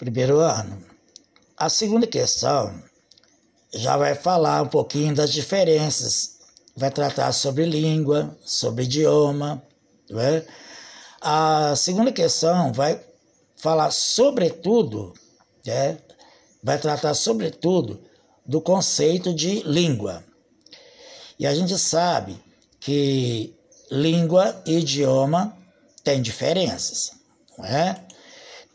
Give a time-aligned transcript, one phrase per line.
[0.00, 0.82] primeiro ano.
[1.54, 2.82] A segunda questão
[3.74, 6.38] já vai falar um pouquinho das diferenças,
[6.74, 9.62] vai tratar sobre língua, sobre idioma.
[10.08, 10.42] Né?
[11.20, 12.98] A segunda questão vai
[13.56, 15.12] falar sobretudo,
[15.66, 15.98] né?
[16.62, 18.00] vai tratar sobretudo
[18.46, 20.24] do conceito de língua.
[21.38, 22.42] E a gente sabe
[22.80, 23.54] que
[23.90, 25.54] língua e idioma
[26.02, 27.12] têm diferenças,
[27.58, 28.02] não é?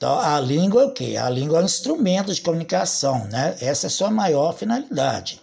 [0.05, 1.17] Então, a língua é o quê?
[1.17, 3.57] A língua é um instrumento de comunicação, né?
[3.59, 5.41] Essa é a sua maior finalidade.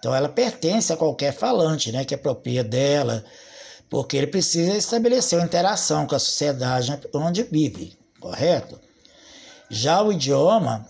[0.00, 2.04] Então, ela pertence a qualquer falante, né?
[2.04, 3.24] Que é apropria dela,
[3.88, 8.76] porque ele precisa estabelecer uma interação com a sociedade onde vive, correto?
[9.70, 10.84] Já o idioma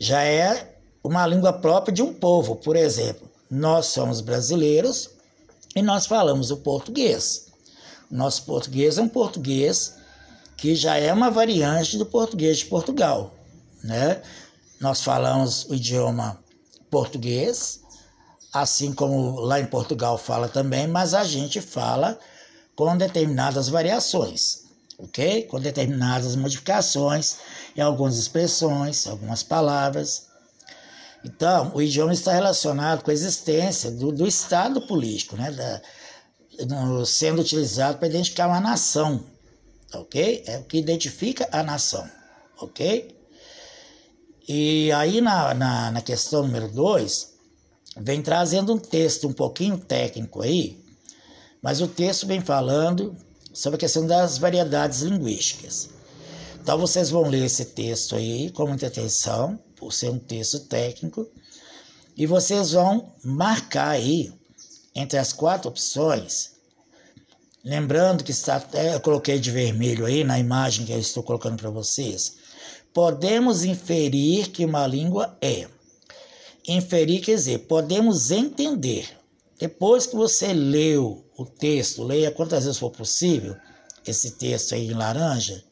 [0.00, 0.74] já é
[1.04, 3.30] uma língua própria de um povo, por exemplo.
[3.50, 5.10] Nós somos brasileiros
[5.76, 7.48] e nós falamos o português.
[8.10, 10.00] Nosso português é um português
[10.56, 13.34] que já é uma variante do português de Portugal,
[13.82, 14.22] né?
[14.80, 16.42] Nós falamos o idioma
[16.90, 17.80] português,
[18.52, 22.18] assim como lá em Portugal fala também, mas a gente fala
[22.76, 24.64] com determinadas variações,
[24.98, 25.44] ok?
[25.44, 27.38] Com determinadas modificações
[27.76, 30.26] em algumas expressões, algumas palavras.
[31.24, 35.50] Então, o idioma está relacionado com a existência do, do Estado político, né?
[35.50, 35.80] Da,
[36.66, 39.24] no, sendo utilizado para identificar uma nação,
[39.98, 40.42] ok?
[40.46, 42.08] É o que identifica a nação,
[42.58, 43.16] ok?
[44.48, 47.32] E aí na, na, na questão número 2,
[47.98, 50.82] vem trazendo um texto um pouquinho técnico aí,
[51.62, 53.16] mas o texto vem falando
[53.52, 55.90] sobre a questão das variedades linguísticas.
[56.60, 61.28] Então vocês vão ler esse texto aí com muita atenção, por ser um texto técnico,
[62.16, 64.32] e vocês vão marcar aí
[64.94, 66.51] entre as quatro opções
[67.64, 68.60] Lembrando que está,
[68.92, 72.34] eu coloquei de vermelho aí na imagem que eu estou colocando para vocês.
[72.92, 75.68] Podemos inferir que uma língua é.
[76.66, 79.08] Inferir quer dizer, podemos entender.
[79.60, 83.56] Depois que você leu o texto, leia quantas vezes for possível
[84.04, 85.62] esse texto aí em laranja,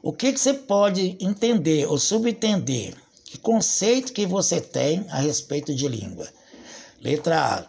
[0.00, 2.94] o que, que você pode entender ou subentender?
[3.24, 6.28] Que conceito que você tem a respeito de língua?
[7.02, 7.66] Letra A,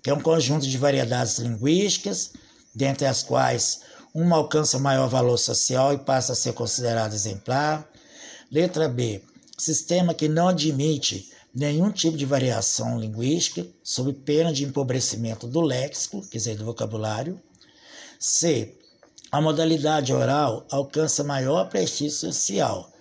[0.00, 2.32] que é um conjunto de variedades linguísticas
[2.74, 3.80] dentre as quais
[4.14, 7.88] uma alcança maior valor social e passa a ser considerada exemplar.
[8.50, 9.22] Letra B.
[9.56, 16.22] Sistema que não admite nenhum tipo de variação linguística, sob pena de empobrecimento do léxico,
[16.28, 17.40] quer dizer, do vocabulário.
[18.18, 18.74] C.
[19.30, 22.92] A modalidade oral alcança maior prestígio social,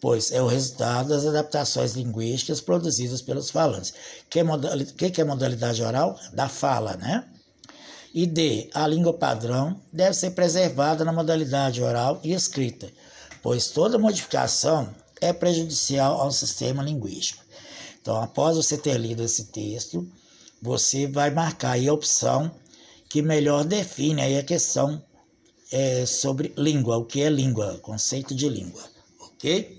[0.00, 3.90] pois é o resultado das adaptações linguísticas produzidas pelos falantes.
[3.90, 3.94] O
[4.28, 6.18] que, é que é modalidade oral?
[6.32, 7.24] Da fala, né?
[8.16, 8.70] E D.
[8.72, 12.90] A língua padrão deve ser preservada na modalidade oral e escrita,
[13.42, 14.88] pois toda modificação
[15.20, 17.44] é prejudicial ao sistema linguístico.
[18.00, 20.10] Então, após você ter lido esse texto,
[20.62, 22.50] você vai marcar aí a opção
[23.06, 25.04] que melhor define aí a questão
[25.70, 28.82] é, sobre língua, o que é língua, conceito de língua,
[29.20, 29.78] ok?